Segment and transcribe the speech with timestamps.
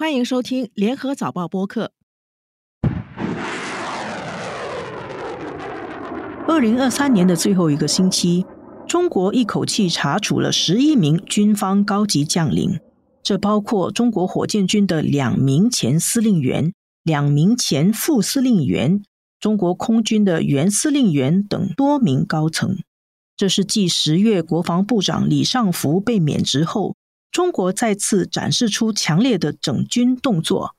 [0.00, 1.92] 欢迎收听联合早报播客。
[6.48, 8.46] 二零二三年的最后一个星期，
[8.88, 12.80] 中国一口气查处了十一名军方高级将领，
[13.22, 16.72] 这包括中国火箭军的两名前司令员、
[17.02, 19.02] 两名前副司令员、
[19.38, 22.78] 中国空军的原司令员等多名高层。
[23.36, 26.96] 这是继十月国防部长李尚福被免职后。
[27.30, 30.74] 中国再次展示出强烈的整军动作。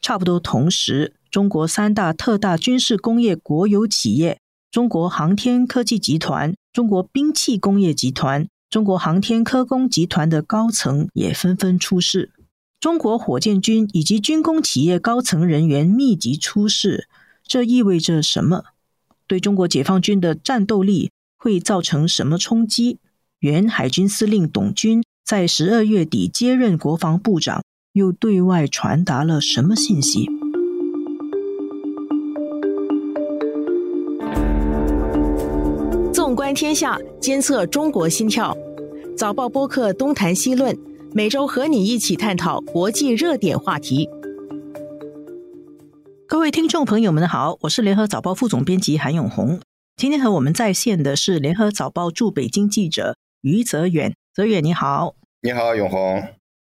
[0.00, 4.38] 差不多同时，中国三大特大军事工业国有企业——
[4.70, 12.30] 中国航天科技集团、中国兵器工业集团、中国航天科工集团的高层也纷纷出事。
[12.78, 17.08] 中国火箭军以及军工企业高层人员密集出事，
[17.42, 18.66] 这意味着什么？
[19.26, 23.00] 对中国解放军的战斗力会造成什么冲击？
[23.40, 25.02] 原海军司令董军。
[25.26, 30.28] 在十二月底接任国防部长，又对外传达了什么信息？
[36.14, 38.56] 纵观天下，监测中国心跳。
[39.16, 40.78] 早报播客东谈西论，
[41.12, 44.08] 每周和你一起探讨国际热点话题。
[46.28, 49.58] 各位听众朋友们好，我是联合早报副总编辑韩永红。
[49.96, 54.14] 今天和我们在线的是联合早报驻北京记者余泽远。
[54.36, 56.22] 泽远你好，你好永红。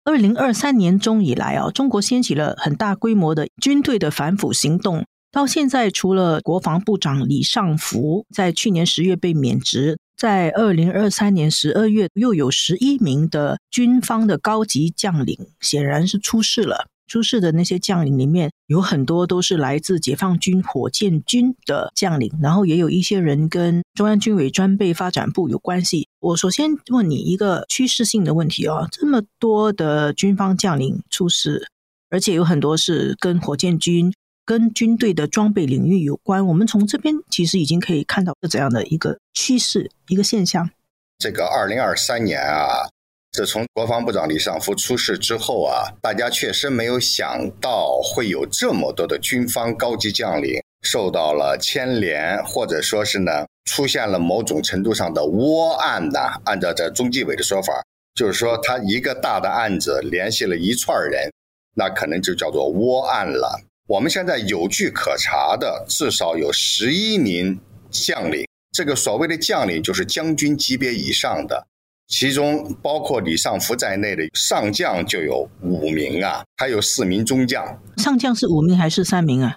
[0.05, 5.05] 二零二三年中以来啊，中国掀起了很大规模的军队的反腐行动。
[5.31, 16.87] 到现在，除了国防部长李尚福在去年十月被免职，在二零二三年十二月又有十一名的军方的高级将领显然是出事了。
[17.11, 26.07] 出事的那些将领里面有很多都是来自解放军火箭军的将领，然后也有一些人跟中央军委装备发展部有关系。
[26.21, 31.67] 我首先问你一个趋势性的问题哦，这么多的军方将领出事，
[32.11, 34.15] 而且有很多是跟火箭军、
[34.47, 40.71] 跟军队的装备领域有关，我们从这边其实已经可以看到是怎样的一个趋势、一个现象。
[41.19, 42.89] 这个二零二三年啊。
[43.33, 56.19] 自从国防部长李尚福出事之后啊，大家确实没有想到会有这么多的军方高级将领受到了牵连，或者说是呢出现了某种程度上的窝案呢。
[56.45, 57.73] 按照这中纪委的说法，
[58.17, 61.31] 就是说他一个大的案子联系了一串人，
[61.77, 63.61] 那可能就叫做窝案了。
[63.87, 67.61] 我们现在有据可查的至少有十一名
[67.93, 71.69] 将领，这个所谓的将领就是将军级别以上的。
[72.11, 77.81] 其中包括李尚福在内的上将就有五名啊，还有四名中将。
[77.99, 79.57] 上将是五名还是三名啊？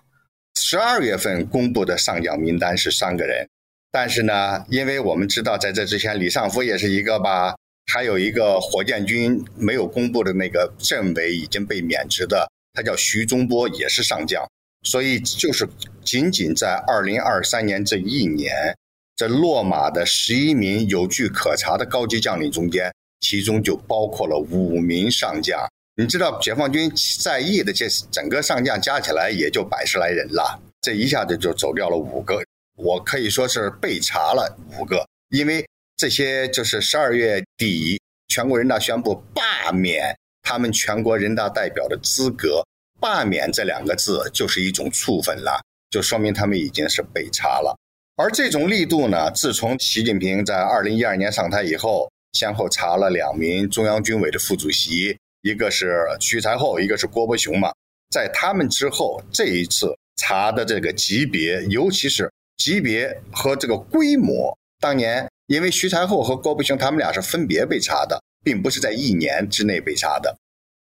[0.56, 3.50] 十二月份公布的上将名单是三个人，
[3.92, 7.56] 但是呢，因为我们知道在这之前李尚福也是一个吧，
[7.92, 14.48] 还有一个火箭军没有公布的那个政委已经被免职的，他叫徐忠波，也是上将。
[14.84, 15.68] 所以就是
[16.06, 18.78] 仅仅在二零二三年这一年。
[19.16, 25.60] 这落马的十一名有据可查的高级将领中间，其中就包括了五名上将。
[25.96, 32.44] 你知道，解放军在役的这整个上将加起来也就百十来人了，这一下子就走掉了五个。
[32.76, 35.64] 我可以说是被查了五个，因为
[35.96, 42.66] 这些就是十二月底全国人大宣布罢免他们全国人大代表的资格，
[43.00, 47.78] 罢免这两个字就是一种处分了，就说明他们已经是被查了。
[48.16, 57.72] 而这种力度呢，自从习近平在二零一二年上台以后，先后查了两名中央军委的副主席，一个是徐才厚，一个是郭伯雄嘛。
[58.12, 70.38] 在他们之后，这一次查的这个级别，尤其是级别和这个规模，当年因为徐才厚和郭伯雄他们俩是分别被查的，并不是在一年之内被查的。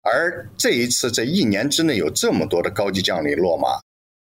[0.01, 3.81] 而这一次这一年之内有这么多的高级将领落马，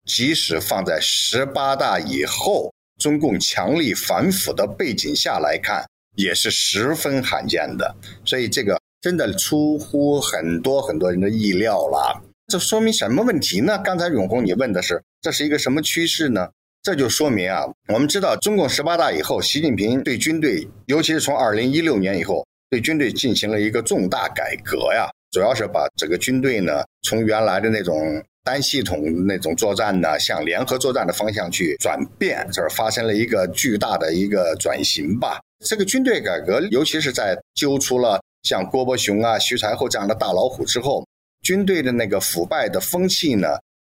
[0.06, 2.72] 即使放在十八大以后。
[3.02, 12.22] 中共强力反腐的背景下来看，也是十分罕见的，所以这个真的出乎很多很多人的意料了。
[12.46, 13.76] 这说明什么问题呢？
[13.78, 16.48] 刚才永红你问的是，这是一个什么趋势呢？
[16.80, 28.22] 这就说明啊，我们知道中共十八大以后，习近平对军队，尤其是从二零一六年以后，对军队进行了一个重大改革呀，主要是把整个军队呢，从原来的那种。
[28.44, 35.40] 单系统那种作战呢，向联合作战的方向去转变，这儿发生了一个巨大的一个转型吧。
[35.64, 41.06] 这个军队改革，尤其是在揪出了像郭伯雄啊、徐才厚这样的大老虎之后，
[41.42, 43.48] 军队的那个腐败的风气呢，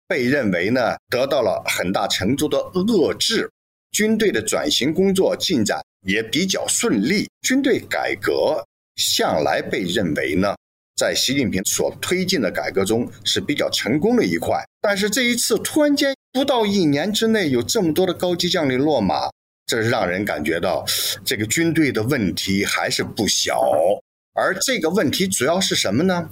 [0.06, 3.50] 被认为呢得到了很大程度的遏制，
[3.92, 7.28] 军队的转型工作进展也比较顺利。
[7.42, 8.64] 军队改革
[8.96, 10.56] 向来被认为呢。
[10.98, 14.64] 在习近平所推进的改革中是比较成功的一块。
[14.80, 19.30] 但是这一次突然间不到一年之内有这么多的高级将领落马，
[19.64, 20.84] 这是让人感觉到
[21.24, 23.62] 这个军队的问题还是不小。
[24.34, 26.28] 而这个问题主要是什么呢？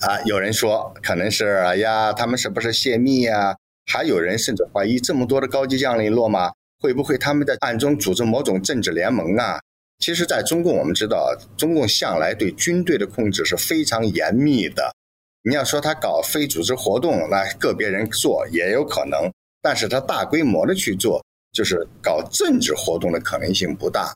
[0.00, 3.56] 啊，有人说可能是哎呀，他们是不是泄密呀？
[3.90, 9.60] 还有人甚至怀疑这么多的高级将领落马，会不会他们在暗中组织某种政治联盟啊？
[10.00, 14.94] 其实，在中共，我们知道，中共向来对军队的控制是非常严密的。
[15.42, 19.30] 你要说他搞非组织活动，那个别人做也有可能，
[19.60, 24.14] 但是他大规模的去做，就是搞政治活动的可能性不大。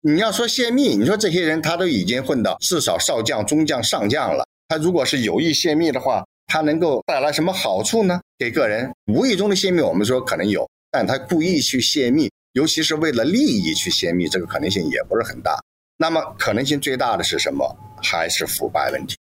[0.00, 8.20] 你要说泄密，你说这些人他都已经混到至少少将、中将、上将了，他如果是有意泄密的话，他能够带来什么好处呢？
[8.38, 12.30] 给个人无意中的泄密，我们说可能有，但他故意去泄密。
[12.56, 15.62] 尤其是为了利益去泄密，这个可能性也不是很大。
[15.98, 17.76] 那么可能性最大的是什么？
[18.02, 19.14] 还是腐败问题？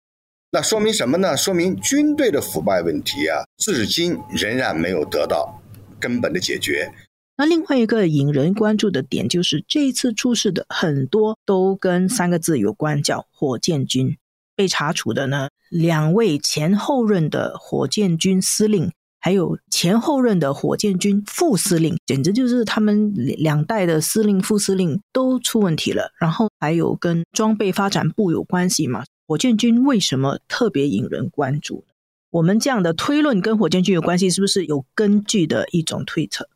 [0.51, 1.35] 那说明什么呢？
[1.35, 5.61] 说明军队的腐败问题啊，至今仍然没有得到
[5.99, 6.89] 根本的解决。
[7.35, 14.15] 那另外一个引人关注的点就是，这一次出事的很多都跟三个字有关，叫火箭军。
[14.55, 18.93] 被查处的呢，两位前后任的火箭军司令。
[19.25, 26.11] 还有前后任的火箭军副司令，简直就是他们两代的司令、副司令都出问题了。
[26.19, 29.03] 然后还有跟装备发展部有关系嘛？
[29.25, 31.85] 火箭军为什么特别引人关注？
[32.29, 36.47] 我们这样的推论跟火箭军有关系，是不是有根据的一种推测？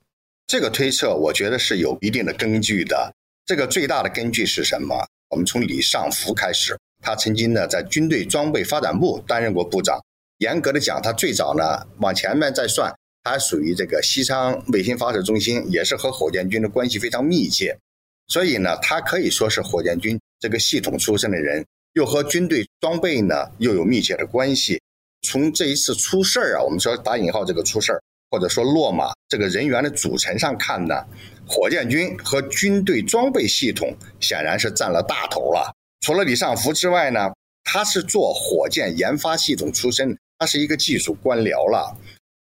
[0.46, 3.16] 这个推测我觉得是有一定的根据的。
[3.48, 5.08] 这个最大的根据是什么？
[5.32, 10.00] 我们从李尚福开始，他曾经呢在军队装备发展部担任过部长。
[10.40, 12.94] 严格的讲，他最早呢往前面再算，
[13.24, 17.78] 他属于这个西昌卫星发射中心，也是和火箭军的关系非常密切，
[18.28, 24.82] 所以呢，他可以说是火箭军这个系统出身的人，又和军队装备呢又有密切的关系。
[25.22, 28.02] 从这一次出事儿啊，我们说打引号这个出事儿，
[28.32, 31.04] 或者说落马这个人员的组成上看呢，
[31.46, 35.76] 火箭军和军队装备系统显然是占了大头了。
[36.00, 37.28] 除了李尚福之外呢，
[37.66, 40.18] 他是做火箭研发系统出身。
[40.40, 41.94] 他是一个技术官僚了，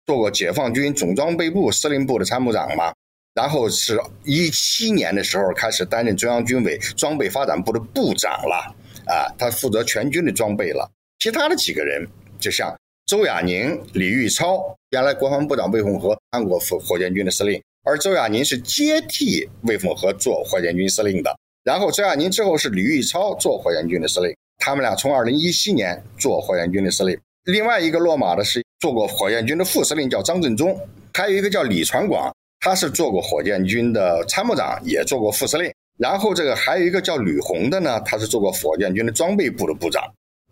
[0.06, 2.94] 做过解放军总装备部司令部的参谋长嘛，
[3.34, 8.74] 然后是一七年的时候开始担任中央军委装备发展部的部长了，
[9.06, 10.90] 啊，他负责全军的装备了。
[11.20, 12.08] 其他的几个人，
[12.40, 12.74] 就像
[13.06, 27.20] 周亚宁、李玉超，原来国防部长魏凤和当过火火箭军的司令，而周亚宁是接替魏凤和做火箭军司令的，然后周亚宁之后是李玉超做火箭军的司令，他们俩从二零一七年做火箭军的司令。
[27.46, 30.76] 另外一个落马的是做过火箭军的副司令，叫张振中；
[31.14, 35.74] 还有一个叫李传广，他是做过火箭军的参谋长，也做过副司令。
[35.98, 40.04] 然后这个还有一个叫吕红的呢，他是做过火箭军的装备部的部长。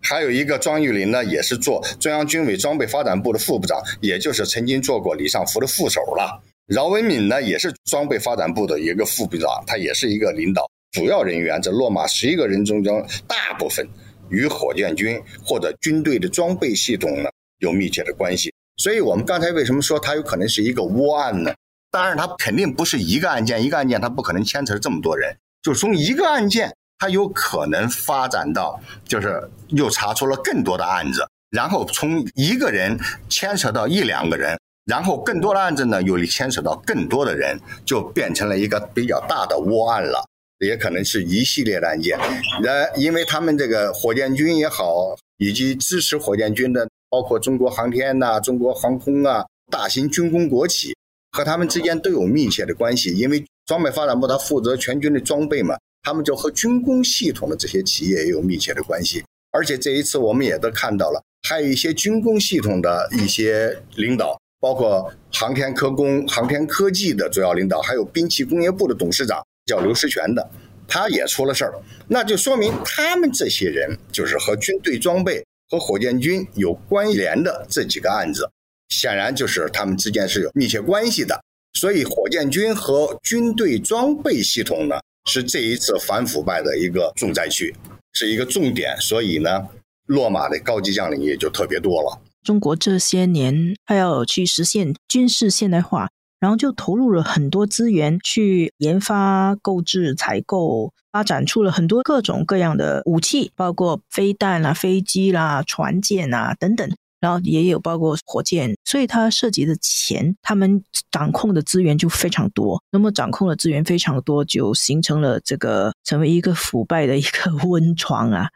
[0.01, 6.41] 还有一个庄玉林呢，也是做中央军委装备发展部的副部长，也就是曾经做过李尚福的副手了。
[6.65, 10.69] 饶文敏呢，也是装备发展部的一个副部长，他也是一个领导。
[10.91, 13.87] 主要人员这落马十一个人中间，大部分。
[14.29, 17.29] 与火箭军或者军队的装备系统呢
[17.59, 21.53] 有密切的关系，所以我们刚才为什么说它有可能是一个窝案呢？
[21.91, 25.35] 当然，它肯定不是一个案件，一个案件它不可能牵扯这么多人。
[25.63, 34.55] 就从一个案件，它有可能发展到就是又查出了更多的案子，然后从一个人牵扯到一两个人，
[34.85, 40.28] 然后更多的案子呢又牵扯到更多的人，就变成了一个比较大的窝案了。
[40.59, 42.17] 也可能是一系列的案件，
[42.63, 50.93] 呃，因为他们这个火箭军也好，以及支持火箭军的，包括中国航天呐、中国航空啊，大型军工国企
[51.31, 53.17] 和他们之间都有密切的关系。
[53.17, 59.23] 因为装备发展部他负责全军的装备嘛，他们就和军工系统的这些企业也有密切的关系。
[59.51, 69.41] 而且这一次我们也都看到了，还有一些军工系统的一些领导，包括航天科工、航天科技的主要领导，还有兵器工业部的董事长。
[69.69, 70.49] 叫刘石泉的，
[70.87, 71.73] 他也出了事儿，
[72.07, 78.49] 那就说明他们这些人就是和军队装备和火箭军有关联的这几个案子，
[78.89, 81.39] 显然就是他们之间是有密切关系的。
[81.73, 84.95] 所以，火箭军和军队装备系统呢，
[85.29, 87.73] 是这一次反腐败的一个重灾区，
[88.13, 88.97] 是一个重点。
[88.99, 89.67] 所以呢，
[90.07, 92.19] 落马的高级将领也就特别多了。
[92.43, 96.09] 中国这些年还要去实现军事现代化。
[96.39, 106.89] 然后就投入了很多资源去研发、购置、采购，发展出了很多各种各样的武器，包括飞弹啦、飞机啦、船舰啊等等。
[107.21, 110.81] 然后也有包括火箭，所以它涉及的钱，他们
[111.11, 112.81] 掌控的资源就非常多。
[112.93, 118.47] 那么掌控的资源非常多，就形成了这个成为一个腐败的一个 温床啊。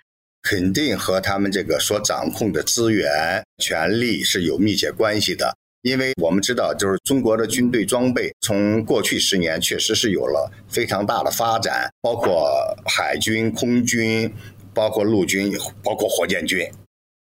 [0.42, 5.58] 肯定和他们这个所掌控的资源、权力是有密切关系的。
[5.84, 12.50] 因为我们知道，就是中国的军队装备从过去十年确实是有了非常大的发展，包括
[12.86, 14.34] 海军、空军，
[14.74, 16.66] 包括陆军，包括火箭军，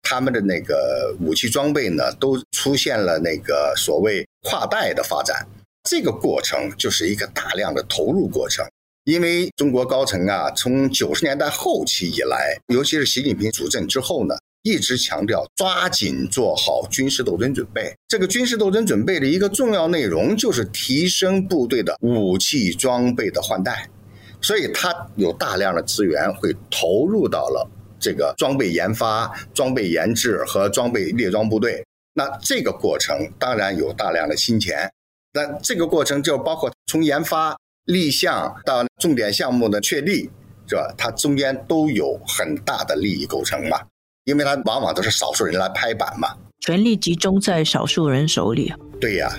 [0.03, 5.45] 他们的那个武器装备呢，都出现了那个所谓跨代的发展。
[5.83, 8.65] 这个过程就是一个大量的投入过程。
[9.03, 14.33] 因为中国高层啊，从九十年代后期以来，尤其是习近平主政之后呢。
[14.65, 17.95] 一直强调抓紧做好军事斗争准备。
[18.07, 23.87] 这个军事斗争准备的一个重要内容就是提升部队的武器装备的换代，
[24.41, 27.69] 所以它有大量的资源会投入到了
[27.99, 31.85] 这个装备研发、装备研制和装备列装部队。
[32.15, 34.91] 那这个过程当然有大量的金钱，
[35.33, 37.55] 那这个过程就包括从研发
[37.85, 40.27] 立项到重点项目的确立，
[40.67, 40.91] 是吧？
[40.97, 43.79] 它中间都有很大的利益构成嘛。
[44.25, 48.73] 因为它往往都是少数人来拍板嘛，权力集中在少数人手里。
[48.99, 49.31] 对呀，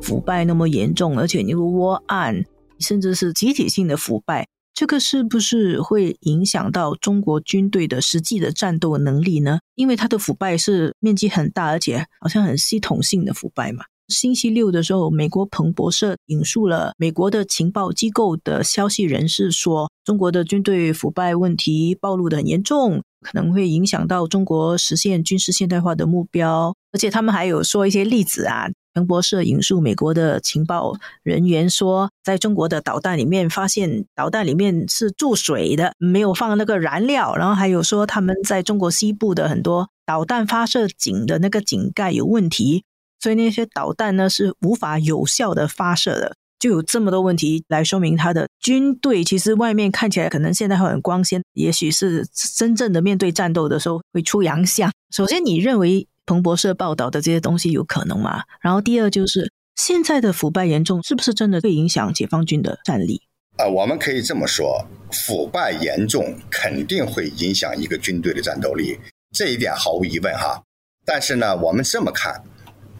[0.00, 2.44] 腐败那么严重，而且那个窝案
[2.78, 9.58] 甚至是集体性的腐败，这个是不是会影响到中国军队的实际的战斗能力呢？
[9.74, 13.86] 因为它的腐败是面积很大，而且好像很系统性的腐败嘛。
[14.08, 26.74] 星期六的时候，美国彭博社引述了美国的情报机构的消息人士说，中国的军队腐败问题暴露的很严重，可能会影响到中国实现军事现代化的目标。
[26.92, 28.66] 而且他们还有说一些例子啊。
[28.94, 37.36] 彭博社引述美国的情报人员说，在中国的导弹里面发现导弹里面是注水的，没有放那个燃料。
[37.36, 42.84] 然后还有说，他们在中国西部的很多导弹发射井的那个井盖有问题。
[43.26, 52.24] 所以那些导弹呢是无法有效的发射的，就有这么多问题来说明他的军队其实外面看起来可能现在会很光鲜，也许是
[52.56, 54.92] 真正的面对战斗的时候会出洋相。
[55.12, 58.44] 首先，你认为彭博社报道的这些东西有可能吗？
[58.60, 63.22] 然后，第二就是现在的腐败严重，是不是真的会影响解放军的战力？
[63.58, 69.00] 呃，我们可以这么说，腐败严重肯定会影响一个军队的战斗力，
[69.32, 70.62] 这一点毫无疑问哈。
[71.04, 72.40] 但是呢，我们这么看。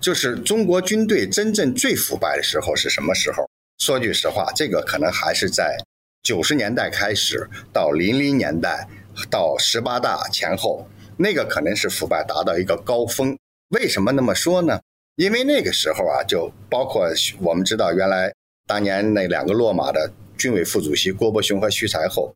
[0.00, 3.48] 就是中国军队真正最腐败的时候是什么时候？
[3.78, 5.76] 说句实话，这个可能还是在
[6.22, 8.88] 九十年代开始到零零年代
[9.28, 10.88] 到十八大前后，
[11.18, 13.36] 那个可能是腐败达到一个高峰。
[13.70, 14.80] 为什么那么说呢？
[15.16, 17.08] 因为那个时候啊，就包括
[17.40, 18.32] 我们知道，原来
[18.66, 22.34] 当年那两个落马的军委副主席郭伯雄和徐才厚，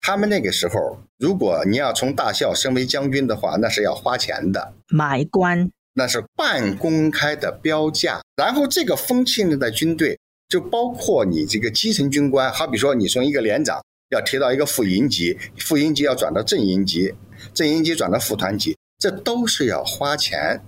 [0.00, 5.70] 他们那个时候，如果你要从大校升为将军的话，那是要花钱的，买官。
[5.94, 10.18] 那是半公开的标价，然后这个风气呢，在军队
[10.48, 17.12] 就包括你这个基层军官，好比说你从一个连长要提到一个副营级，副营级要转到正营级，
[17.52, 20.60] 正营级转到副团级，这都是要花钱，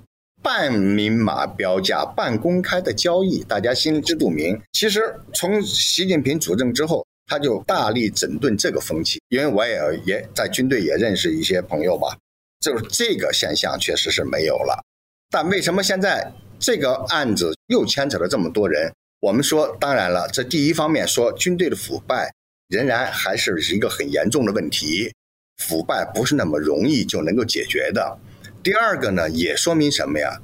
[0.42, 4.60] 半明码标价、半公开的交易，大家心知肚明。
[4.72, 12.14] 其实从习近平主政之后，他就大力整顿这个风气，因为我也也在军队也认识一些朋友吧，
[12.60, 14.84] 就是这个现象确实是没有了。
[15.34, 18.94] 但为什么现在这个案子又牵扯了这么多人？
[19.18, 22.32] 我们说，当然了，这第一方面说军队的腐败
[22.68, 25.12] 仍然还是一个很严重的问题，
[25.56, 28.16] 腐败不是那么容易就能够解决的。
[28.62, 30.40] 第二个呢，也说明什么呀？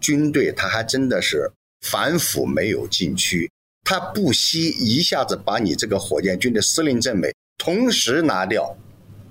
[0.00, 3.50] 军队他还真的是反腐没有禁区，
[3.84, 8.74] 他不惜一下子把你这个火箭军的司令政委同时拿掉，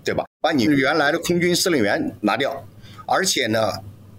[0.04, 0.26] 对吧？
[0.40, 2.68] 把你原来的空军司令员拿掉，
[3.08, 3.72] 而且呢。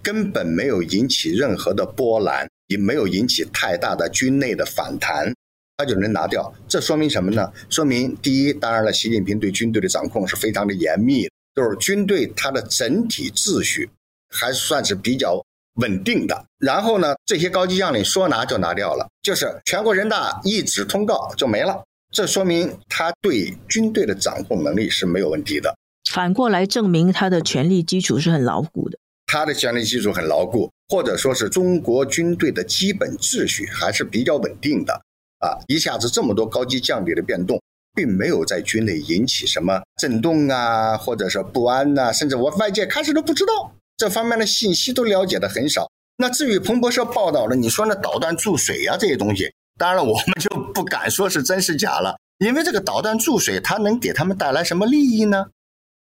[0.03, 5.33] 根本没有引起任何的波澜，也没有引起太大的军内的反弹，
[5.77, 6.53] 他就能拿掉。
[6.69, 7.53] 这说明什么呢？
[7.71, 13.89] 说明第一，当然了，习近平对军队的掌控是非常的严密，就是军队它的整体秩序
[14.31, 15.43] 还算是比较
[15.75, 16.45] 稳定的。
[16.59, 21.83] 然后呢，这些高级将领说拿就拿掉了，就是全国人大一纸通告就没了。
[22.11, 25.75] 这说明他对军队的掌控能力是没有问题的。
[26.11, 28.99] 反过来证明他的权力基础是很牢固的。
[29.33, 34.93] 他的权力基础很牢固，或者说是中国军队的基本秩序还是比较稳定的
[35.39, 35.57] 啊！
[35.69, 37.59] 一下子这么多高级将领的变动，
[37.95, 45.91] 并没有在军内引起什么震动啊，或者说不安呐，甚至我外界开始都不知道这方面的信息，都了解的很少。
[46.19, 55.47] 那至于彭博社报道的，你说那导弹注水呀这些东西，当然了，我们就不敢说是真是假了，因为这个导弹注水，它能给他们带来什么利益呢？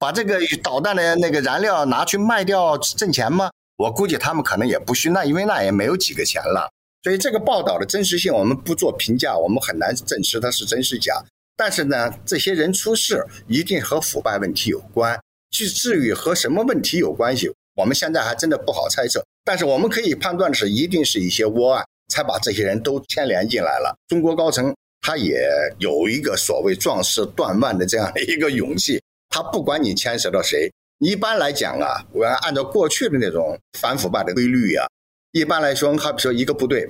[0.03, 3.53] 把这个导弹的那个燃料拿去卖掉挣钱吗？
[3.77, 6.69] 我估计他们可能也不需那，因为那也没有几个钱了。
[7.05, 11.23] 所以这个报道的真实性我们不做评价，我们很难证实它是真是假。
[11.57, 15.17] 但是呢，这些人出事一定和腐败问题有关。
[15.53, 19.25] 至至于和什么问题有关系，我们现在还真的不好猜测。
[19.45, 23.97] 但是我们可以判断的是，一定是一些窝案才把这些人都牵连进来了。
[24.09, 25.47] 中国高层他也
[25.79, 29.01] 有一个所谓壮士断腕的这样的一个勇气，
[29.33, 30.71] 他不管你牵涉到谁。
[30.99, 34.87] 一般来讲啊，我要按照过去的那种反腐败的规律啊，
[35.33, 36.89] 一般来说，好比说一个部队，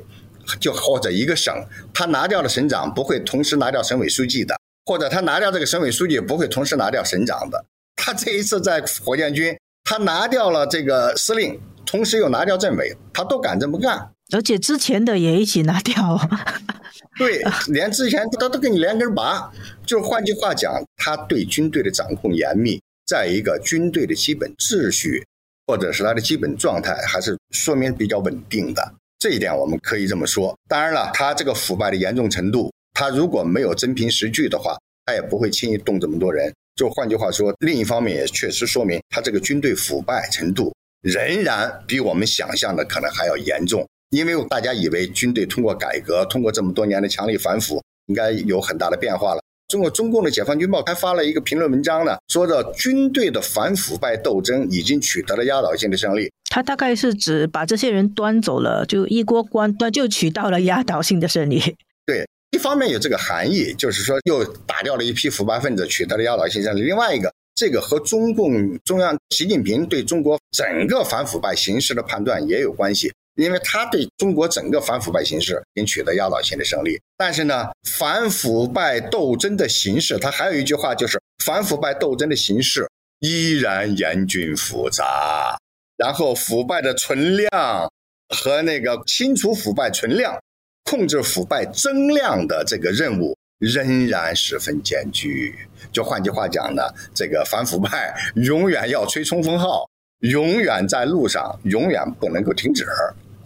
[0.61, 1.55] 就或者一个省，
[1.95, 7.65] 他拿掉了省长，不会同时拿掉省委书记的，或者他拿掉这个省委书记，不会同时拿掉省长的。
[7.97, 16.19] 他这一次在火箭军，他拿掉了这个司令，同时又拿掉政委，他都敢这么干，而且之前的也一起拿掉。
[17.19, 19.53] 对，连之前他都给你连根拔。
[19.85, 25.23] 就是换句话讲，他对军队的掌控严密，在一个军队的基本秩序
[25.67, 28.95] 或者是他的基本状态，还是说明比较稳定的。
[29.19, 30.59] 这一点我们可以这么说。
[30.69, 36.53] 当然了，他这个腐败的严重程度，他如果没有真凭实据的话，他也不会轻易动这么多人。
[36.75, 43.87] 就换句话说，另一方面也确实说明他这个军队腐败程度仍然比我们想象的可能还要严重。
[44.13, 49.43] 因为大家以为军队通过改革，通过这么多年的强力反腐，应该有很大的变化了。
[49.69, 56.31] 中国中共的解放军报还发了一个评论文章呢，说的军队的反腐败斗争已经取得了压倒性的胜利。
[56.51, 61.61] 他大概是指把这些人端走了，就一锅端端就取到了压倒性的胜利。
[62.07, 62.29] 对。
[62.55, 66.83] 一方面有这个含义，就是说又打掉了一批腐败分子，取得了压倒性胜利。
[66.83, 77.01] 另外一个，这个和中共中央习近平对中国整个反腐败形势的判断也有关系，因为他对中国整个反腐败形势已经取得压倒性的胜利。
[77.17, 82.89] 但是呢，反腐败斗争的形势，他还有一句话，就是反腐败斗争的形势
[83.21, 85.57] 依然严峻复杂，
[85.97, 87.91] 然后腐败的存量
[88.29, 90.39] 和那个清除腐败存量。
[90.85, 95.55] 控制腐败增量的这个任务仍然十分艰巨。
[95.93, 96.83] 就换句话讲呢，
[97.15, 102.85] 这个反腐败永远要吹冲锋号，永远在路上，永远不能够停止。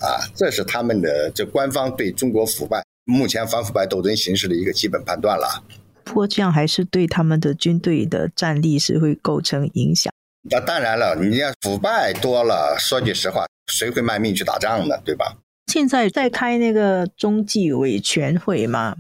[0.01, 5.63] 啊，这是他们的这官方对中国腐败目前反腐败斗争形势的一个基本判断了。
[6.05, 10.13] 不过这样还是对他们的军队的战力是会构成影响。
[10.49, 14.97] 那当然了，你要腐败多了，说句实话，谁会卖命去打仗呢？
[15.05, 15.39] 对吧？
[15.67, 18.97] 现在在开那个中纪委全会吗？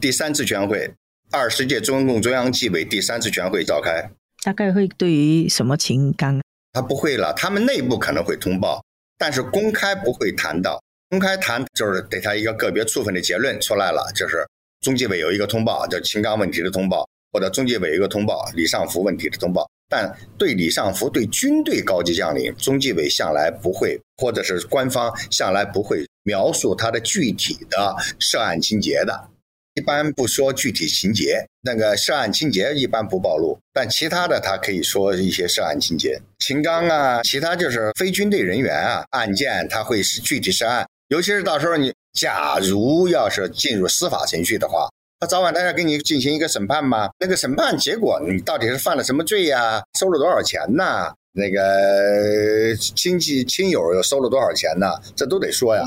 [0.00, 0.94] 第三次全会，
[1.32, 4.10] 二十届中共中央纪委第三次全会召开。
[4.44, 6.40] 大概会对于什么情纲？
[6.72, 8.84] 他不会了，他们内部可能会通报，
[9.18, 10.82] 但是公开不会谈到。
[11.10, 14.44] 公开谈就是给他一个个别处分的结论出来了，就是
[14.80, 19.70] 中纪委有一个通报，叫秦刚问题的通报，或者中纪委一个通报李尚福问题的通报。
[19.88, 29.28] 但对李尚福对军队高级将领，中纪委向来不会，或者是官方向来不会描述他的具体的涉案情节的，
[29.74, 31.46] 一般不说具体情节。
[31.62, 36.20] 那个涉案情节一般不暴露，但其他的他可以说一些涉案情节。
[36.38, 44.88] 秦刚啊，其他就是非军队人员啊，案件他会是具体涉案，尤其是到时候你假如要是进入司法程序的话。
[45.20, 47.08] 他早晚他要给你进行一个审判嘛？
[47.18, 49.82] 那个审判结果，你到底是犯了什么罪呀？
[49.98, 51.10] 收了多少钱呢？
[51.32, 54.86] 那个亲戚亲友又收了多少钱呢？
[55.16, 55.82] 这都得说呀。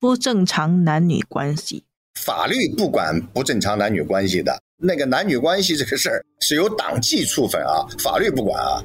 [0.00, 1.84] 不正常男女关系，
[2.24, 8.82] 法律不管不正常男女关系的，那个男女关系这个事儿是由党纪处分啊，法律不管啊。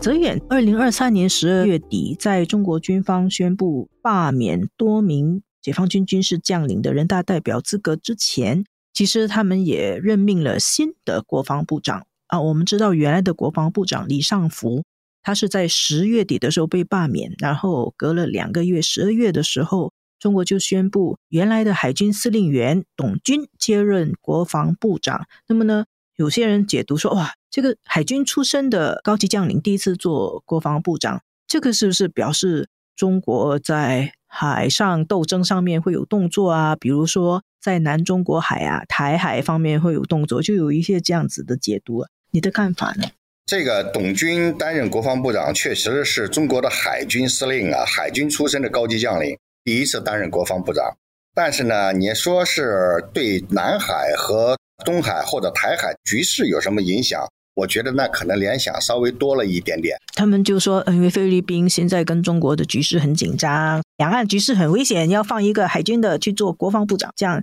[0.00, 5.42] 泽远，二零二三年十二月底，在中国军方宣布罢免多名。
[5.60, 12.40] 解放军军事将领的人大代表资格之前，其实他们也任命了新的国防部长啊。
[12.40, 14.82] 我们知道，原来的国防部长李尚福，
[15.22, 25.26] 他是在十月底的时候被罢免，然后隔了两个月，十二月的时候，中国就宣布原来的海军司令员董军接任国防部长。
[25.46, 25.84] 那么呢，
[26.16, 34.12] 有些人解读说，哇，这个海军出身的高级将领第一次做国防部长，这个是不是表示中国在？
[34.34, 42.06] 海上斗争上面会有动作啊，比如说在南中国海啊、台海方面会有动作，就有一些这样子的解读。
[42.30, 43.08] 你的看法呢？
[43.46, 50.96] 这个董军担任国防部长，确实是中国的海军司令啊，海军出身的高级将领，第一次担任国防部长。
[51.34, 57.20] 但是呢，你说是对南海和东海或者台海局势有什么影响？
[57.54, 59.98] 我觉得那可能联想稍微多了一点点。
[60.14, 67.12] 他们就说，因为菲律宾现在跟中国的局势很紧张，两岸局势很危险，要放一个海军的去做国防部长。
[67.14, 67.42] 这样，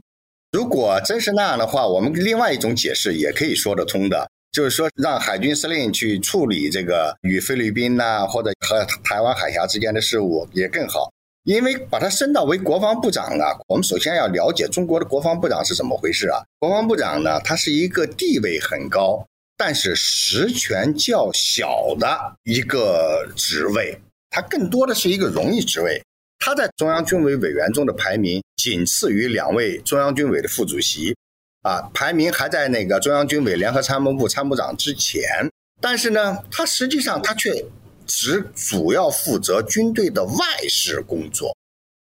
[0.51, 11.11] 如果真是那样的话，我们另外一种解释也可以说得通的，就是说让海军司令去处理这个与菲律宾呐或者和台湾海峡之间的事务也更好。
[11.43, 16.43] 因为把他升到为国防部长呢，我们首先要了解中国的国防部长是怎么回事啊？
[16.59, 19.25] 国防部长呢，他是一个地位很高，
[19.57, 23.97] 但是实权较小的一个职位，
[24.29, 26.03] 他更多的是一个荣誉职位。
[26.37, 31.15] 他在中央军委委员中的排名仅次于两位中央军委的副主席，
[31.61, 35.49] 啊，排名还在那个中央军委联合参谋部参谋长之前。
[35.81, 37.65] 但是呢，他实际上他却。
[38.11, 41.55] 只主要负责军队的外事工作，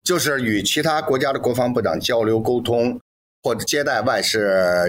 [0.05, 3.01] 就是与其他国家的国防部长交流沟通，
[3.43, 4.39] 或者接待外事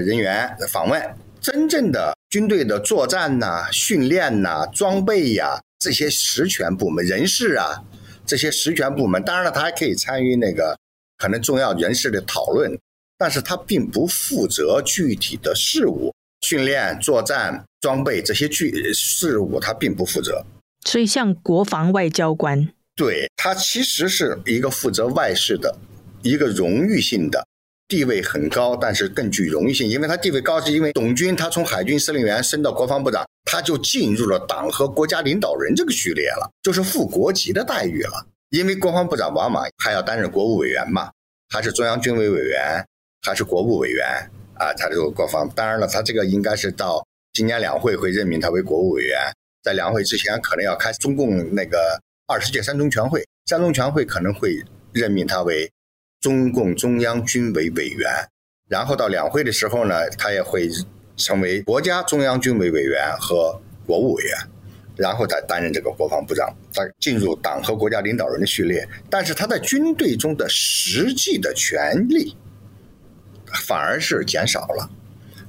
[0.05, 1.01] 人员访问。
[1.41, 7.81] 真正的军队的作战呐、训练呐、装备呀这些实权部门人事啊，
[8.23, 10.77] 这些实权部门，当然了，他还可以参与那个
[11.17, 12.71] 可能重要人事的讨论，
[13.21, 20.43] 但是他并不负责具体的事务、训练、作战、装备这些具事务，他并不负责。
[20.83, 25.77] 所以，像国防外交官，对他其实是一个负责外事的，
[26.23, 27.45] 一个荣誉性的，
[27.87, 29.87] 地位很高，但是更具荣誉性。
[29.87, 38.25] 因为他地位高，是因为董军他从海军司令员升到国防部长，他就进入了党和国家领导人这个序列了，就是副国级的待遇了。
[38.49, 41.11] 因为国防部长往往还要担任国务委员嘛，
[41.49, 42.83] 还是中央军委委员，
[43.21, 44.05] 还是国务委员
[44.55, 44.73] 啊？
[44.73, 49.19] 他这个国防，当然了，他这个应该是到今年两会会任命他为国务委员。
[49.63, 54.59] 在两会之前，可能要开中共那个二十届三中全会，三中全会可能会
[54.91, 55.71] 任命他为
[56.19, 58.09] 中共中央军委委员，
[58.67, 60.67] 然后到两会的时候呢，他也会
[61.15, 64.35] 成为国家中央军委委员和国务委员，
[64.95, 68.87] 然后再担任这个国防部长，再进入党和国家领导人的序列。
[69.11, 72.35] 但是他在军队中的实际的权力
[73.53, 74.89] 反而是减少了。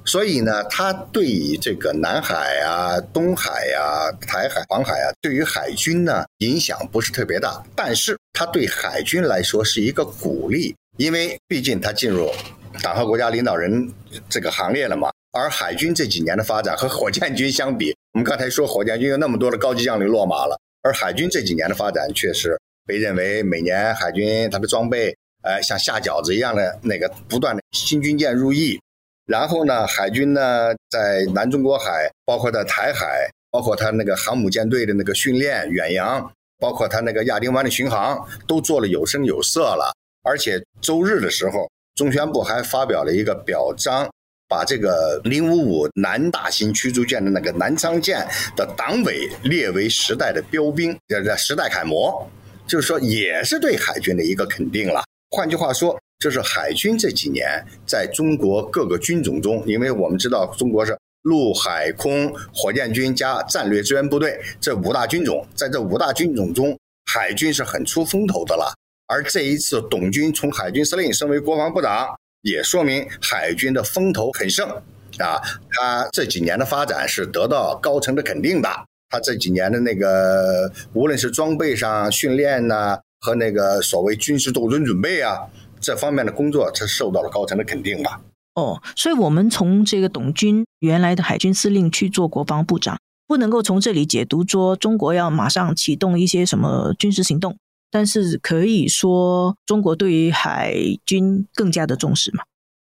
[0.05, 7.63] 所以呢，他对于这个南海啊、东海啊、台海、黄海啊，对于海军呢影响不是特别大。
[7.73, 12.29] 但是，他对海军来说是一个鼓励，因为毕竟他进入
[12.81, 13.89] 党和国家领导人
[14.27, 15.09] 这个行列了嘛。
[15.31, 28.79] 而海军这几年的发展和火箭军相比，我们刚才说火箭军有那么多的高级将领落马了，而海军这几年的发展却是被认为每年海军它的装备，呃，像下饺子一样的那个不断的新军舰入役。
[29.25, 36.29] 然后呢，海军呢在南中国海，包括在台海，包括他那个航母舰队的那个训练、远洋，
[36.59, 39.93] 包括他那个亚丁湾的巡航，都做了有声有色了。
[40.23, 44.09] 而且周日的时候，中宣部还发表了一个表彰，
[44.49, 48.25] 把这个零五五南大型驱逐舰的那个南昌舰
[48.55, 52.29] 的党委列为时代的标兵，叫叫时代楷模，
[52.67, 55.03] 就是说也是对海军的一个肯定了。
[55.33, 55.99] 换句话说。
[56.19, 66.79] 就是海军这几年在中国各个军种中，因为我们知道中国是陆海空火箭军加战略支援部队这五大军种，在这五大军种中，
[67.11, 68.73] 海军是很出风头的了。
[69.07, 72.07] 而这一次董军从海军司令升为国防部长，
[72.43, 74.69] 也说明海军的风头很盛
[75.17, 75.41] 啊。
[75.71, 78.69] 他这几年的发展是得到高层的肯定的。
[79.09, 85.47] 他这几年的那个，无论是装备上训练呐，和那个所谓军事斗争准备啊。
[85.79, 88.21] 这方面的工作，是受到了高层的肯定吧？
[88.55, 97.57] 哦，所以，我们从这个董军原来的海军司令去做国防部长，不能够从这里解读说中国要马上启动一些什么军事行动，
[97.91, 100.73] 但是可以说中国对于海
[101.05, 102.43] 军更加的重视嘛？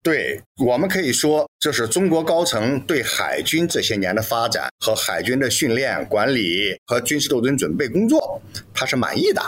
[0.03, 8.41] 对，我们可以说，就是中国高层对海军这些年的发展和海军的训练、管理和军事斗争准备工作，
[8.73, 9.41] 他是满意的，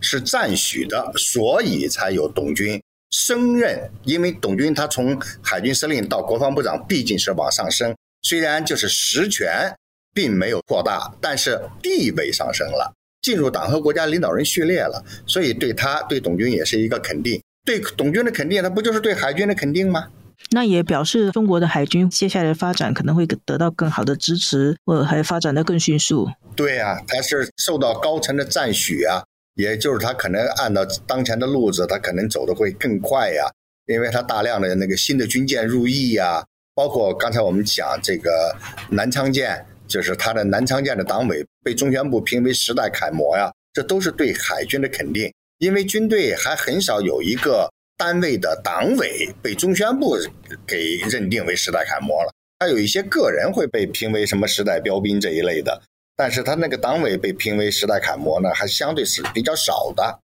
[0.00, 2.80] 是赞许的，所以才有董军。
[3.10, 7.94] 升任，因为董军他从海军司令到国防部长，毕竟是往上升。
[8.22, 9.72] 虽然就是实权
[10.12, 17.40] 并没有扩大，但是地位上升了，进入党和国家领导人序列了，所以对他对董军也是一个肯定。
[17.64, 20.08] 对董军的肯定，那不就是对海军的肯定吗？
[20.50, 26.28] 那也表示中国的海军接下来的发展可能会得到更好的支持，或者还发展的更迅速。
[26.54, 29.24] 对呀，他是受到高层的赞许啊。
[29.56, 33.50] 也就是他可能按照当前的路子，他可能走的会更快呀，
[33.86, 38.54] 因为他大量的那个新的军舰入役呀，包括刚才我们讲这个
[38.90, 45.32] 南昌舰，就是他的南昌舰的党委被中宣部评为时代楷模呀，这都是对海军的肯定。
[45.58, 50.18] 因为军队还很少有一个单位的党委被中宣部
[50.66, 55.80] 给认定为时代楷模了，还有一些个人会被评为什么时代标兵这一类的。
[56.16, 60.18] 但是他那个党委被评为时代楷模呢，还相对是比较少的，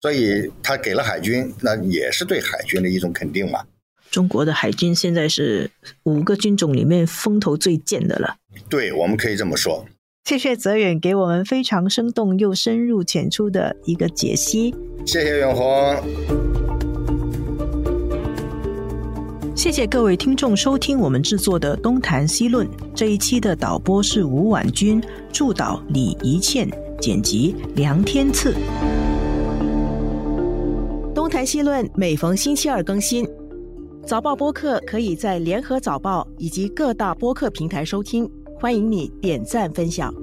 [0.00, 3.64] 所以他给了海军，那也是对海军的一种肯定嘛。
[4.10, 5.70] 中国的海军现在是
[6.04, 8.36] 五个军种里面风头最健的了。
[8.70, 9.84] 对，我们可以这么说。
[10.24, 14.74] 谢谢泽远给我们非常生动又深入浅出的一个解析。
[15.04, 16.95] 谢谢永红。
[19.56, 26.68] 谢谢各位听众收听我们制作的《东谈西论》这一期的导播是吴婉君，助导李怡倩，
[27.00, 28.52] 剪辑梁天赐。
[31.14, 33.26] 《东谈西论》每逢星期二更新，
[34.04, 38.30] 早报播客可以在联合早报以及各大播客平台收听。
[38.60, 40.14] 欢迎你点赞分享。